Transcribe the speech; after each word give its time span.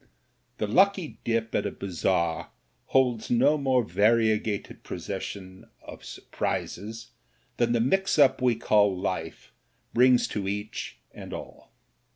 The 0.57 0.65
lucky 0.65 1.19
dip 1.23 1.53
at 1.53 1.67
a 1.67 1.71
bazaar 1.71 2.49
holds 2.85 3.29
no 3.29 3.55
more 3.55 3.83
variegated 3.83 4.81
procession 4.81 5.69
of 5.83 6.03
surprises 6.03 7.11
than 7.57 7.73
the 7.73 7.81
mix 7.81 8.17
up 8.17 8.41
we 8.41 8.55
call 8.55 8.97
life 8.97 9.51
brings 9.93 10.27
to 10.29 10.47
each 10.47 10.97
and 11.13 11.31
all. 11.33 11.71